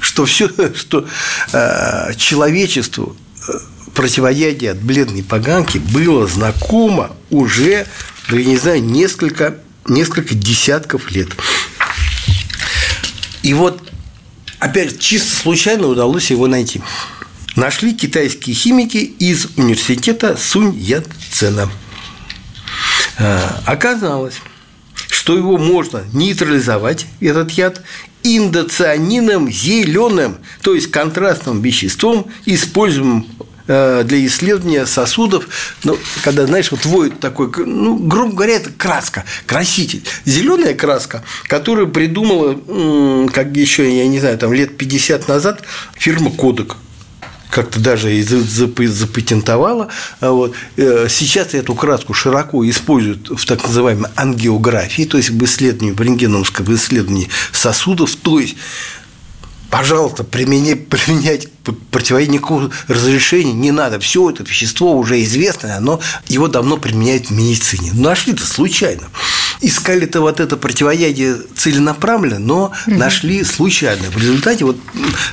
что 0.00 0.24
все, 0.26 0.50
что 0.74 1.06
э, 1.52 2.14
человечеству 2.16 3.16
э, 3.48 3.52
противоядие 3.94 4.72
от 4.72 4.78
бледной 4.78 5.22
поганки 5.22 5.78
было 5.78 6.26
знакомо 6.26 7.16
уже, 7.30 7.86
ну, 8.28 8.36
я 8.38 8.44
не 8.44 8.56
знаю, 8.56 8.82
несколько, 8.84 9.58
несколько 9.86 10.34
десятков 10.34 11.10
лет. 11.10 11.28
И 13.42 13.54
вот, 13.54 13.82
опять, 14.58 14.98
чисто 14.98 15.34
случайно 15.34 15.86
удалось 15.86 16.30
его 16.30 16.46
найти 16.46 16.82
нашли 17.56 17.94
китайские 17.94 18.54
химики 18.54 18.98
из 18.98 19.48
университета 19.56 20.36
Сунь 20.36 20.76
Яцена. 20.76 21.70
А, 23.18 23.62
оказалось, 23.66 24.40
что 25.08 25.36
его 25.36 25.58
можно 25.58 26.04
нейтрализовать, 26.12 27.06
этот 27.20 27.50
яд, 27.52 27.82
индоцианином 28.22 29.50
зеленым, 29.50 30.38
то 30.62 30.74
есть 30.74 30.90
контрастным 30.90 31.62
веществом, 31.62 32.26
используемым 32.44 33.26
э, 33.66 34.02
для 34.04 34.26
исследования 34.26 34.86
сосудов, 34.86 35.48
ну, 35.84 35.98
когда, 36.22 36.46
знаешь, 36.46 36.70
вот 36.70 36.84
воет 36.84 37.18
такой, 37.18 37.50
ну, 37.64 37.96
грубо 37.96 38.34
говоря, 38.34 38.56
это 38.56 38.70
краска, 38.70 39.24
краситель. 39.46 40.02
Зеленая 40.24 40.74
краска, 40.74 41.24
которую 41.46 41.88
придумала, 41.88 43.28
как 43.30 43.56
еще, 43.56 43.96
я 43.96 44.06
не 44.06 44.20
знаю, 44.20 44.38
там 44.38 44.52
лет 44.52 44.76
50 44.76 45.28
назад 45.28 45.62
фирма 45.96 46.30
Кодек 46.30 46.76
как-то 47.50 47.80
даже 47.80 48.14
и 48.14 48.22
запатентовала. 48.22 49.88
А 50.20 50.30
вот. 50.30 50.54
Э, 50.76 51.06
сейчас 51.08 51.54
эту 51.54 51.74
краску 51.74 52.14
широко 52.14 52.68
используют 52.68 53.30
в 53.30 53.44
так 53.44 53.62
называемой 53.64 54.10
ангиографии, 54.16 55.04
то 55.04 55.16
есть 55.16 55.30
в 55.30 55.44
исследовании, 55.44 55.92
в 55.92 56.00
рентгеновском 56.00 56.72
исследовании 56.74 57.28
сосудов, 57.52 58.14
то 58.16 58.38
есть 58.38 58.56
пожалуйста, 59.70 60.24
применять, 60.24 60.88
применять 60.88 61.48
противоядие 61.90 62.34
никакого 62.34 62.70
разрешения 62.88 63.52
не 63.52 63.70
надо. 63.70 64.00
Все 64.00 64.28
это 64.28 64.42
вещество 64.42 64.96
уже 64.96 65.22
известное, 65.22 65.76
оно, 65.76 66.00
его 66.28 66.48
давно 66.48 66.76
применяют 66.76 67.28
в 67.28 67.30
медицине. 67.30 67.92
Нашли 67.94 68.32
это 68.32 68.44
случайно. 68.44 69.04
Искали-то 69.60 70.20
вот 70.20 70.40
это 70.40 70.56
противоядие 70.56 71.36
целенаправленно, 71.56 72.38
но 72.38 72.72
угу. 72.86 72.96
нашли 72.96 73.44
случайно. 73.44 74.02
В 74.10 74.18
результате 74.18 74.64
вот 74.64 74.76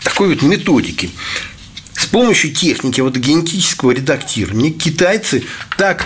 такой 0.04 0.30
вот 0.30 0.44
методики. 0.44 1.12
Помощью 2.12 2.54
техники 2.54 3.02
вот 3.02 3.16
генетического 3.16 3.92
редактирования 3.92 4.72
китайцы 4.72 5.44
так 5.78 6.06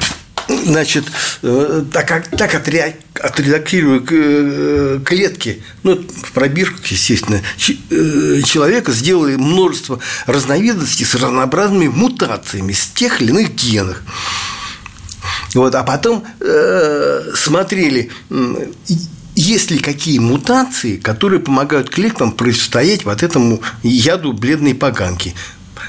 значит, 0.65 1.05
э, 1.43 1.83
так, 1.91 2.07
как, 2.07 2.27
так 2.29 2.55
отредактируя 2.55 4.01
э, 4.09 4.99
клетки, 5.05 5.63
ну, 5.83 5.95
в 5.95 6.31
пробирках, 6.31 6.85
естественно, 6.87 7.41
э, 7.57 8.41
человека 8.43 8.91
сделали 8.91 9.35
множество 9.35 9.99
разновидностей 10.25 11.05
с 11.05 11.15
разнообразными 11.15 11.87
мутациями 11.87 12.73
с 12.73 12.87
тех 12.87 13.21
или 13.21 13.29
иных 13.29 13.55
генов. 13.55 14.01
Вот, 15.53 15.75
а 15.75 15.83
потом 15.83 16.23
э, 16.39 17.31
смотрели, 17.35 18.09
есть 19.35 19.71
ли 19.71 19.79
какие 19.79 20.19
мутации, 20.19 20.97
которые 20.97 21.39
помогают 21.39 21.89
клеткам 21.89 22.31
противостоять 22.31 23.05
вот 23.05 23.21
этому 23.21 23.61
яду 23.83 24.33
бледной 24.33 24.73
поганки. 24.75 25.35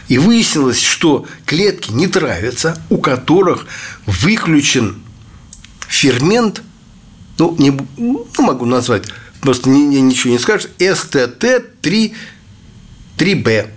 И 0.08 0.18
выяснилось, 0.18 0.82
что 0.82 1.26
клетки 1.46 1.90
не 1.90 2.06
травятся, 2.06 2.80
у 2.90 2.98
которых 2.98 3.66
выключен 4.06 5.02
фермент, 5.88 6.62
ну, 7.38 7.54
не 7.58 7.70
ну, 7.96 8.26
могу 8.38 8.66
назвать, 8.66 9.04
просто 9.40 9.68
ни, 9.68 9.80
ни, 9.80 9.96
ничего 9.98 10.32
не 10.32 10.38
скажешь, 10.38 10.68
СТТ-3, 10.78 12.14
3Б. 13.18 13.68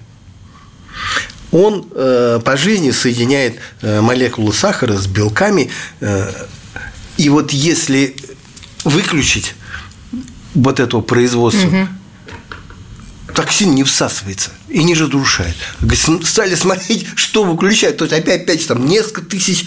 Он 1.52 1.88
э, 1.94 2.40
по 2.44 2.58
жизни 2.58 2.92
соединяет 2.92 3.60
э, 3.82 4.02
молекулы 4.02 4.52
сахара 4.54 4.98
с 4.98 5.08
белками. 5.08 5.70
Э, 6.02 6.32
и 7.18 7.30
вот 7.30 7.52
если 7.52 8.16
выключить 8.84 9.56
вот 10.54 10.80
этого 10.80 11.02
производства, 11.02 11.68
угу 11.68 11.88
токсин 13.36 13.76
не 13.76 13.84
всасывается 13.84 14.52
и 14.70 14.84
не 14.84 14.96
разрушает. 14.96 15.56
Стали 16.24 16.56
смотреть, 16.56 17.06
что 17.16 17.44
выключает. 17.44 17.98
То 17.98 18.06
есть 18.06 18.18
опять, 18.18 18.44
опять 18.44 18.68
там 18.68 18.86
несколько 18.86 19.22
тысяч, 19.22 19.66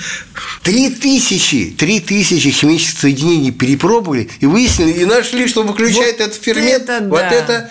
три 0.62 0.90
тысячи, 0.90 1.74
три 1.78 2.00
тысячи 2.00 2.50
химических 2.50 2.98
соединений 2.98 3.52
перепробовали 3.52 4.30
и 4.40 4.46
выяснили, 4.46 4.92
и 4.92 5.04
нашли, 5.04 5.46
что 5.46 5.62
выключает 5.62 6.18
вот 6.18 6.26
этот 6.28 6.42
фермент. 6.42 6.88
Это 6.88 7.00
да. 7.00 7.08
Вот 7.08 7.22
это 7.22 7.70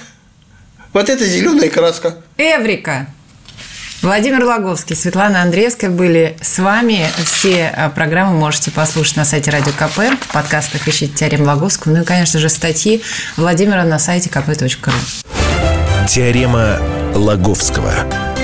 вот 0.94 1.10
это 1.10 1.26
зеленая 1.26 1.70
краска. 1.70 2.18
Эврика. 2.38 3.08
Владимир 4.02 4.44
Логовский, 4.44 4.96
Светлана 4.96 5.42
Андреевская 5.42 5.90
были 5.90 6.38
с 6.42 6.60
вами. 6.60 7.08
Все 7.26 7.74
а, 7.76 7.90
программы 7.90 8.38
можете 8.38 8.70
послушать 8.70 9.18
на 9.18 9.26
сайте 9.26 9.50
Радио 9.50 9.72
КП, 9.74 10.00
в 10.22 10.32
подкастах 10.32 10.88
ищите 10.88 11.14
Теорем 11.14 11.44
Логовского, 11.44 11.94
ну 11.94 12.02
и, 12.04 12.06
конечно 12.06 12.40
же, 12.40 12.50
статьи 12.50 13.02
Владимира 13.38 13.84
на 13.84 13.98
сайте 13.98 14.30
kp.ru. 14.30 15.37
Теорема 16.08 16.80
Лаговского. 17.14 18.37